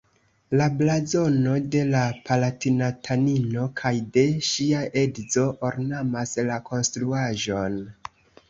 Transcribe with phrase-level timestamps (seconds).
[0.59, 1.99] La blazono de la
[2.29, 7.79] palatinatanino kaj de ŝia edzo ornamas la konstruaĵon.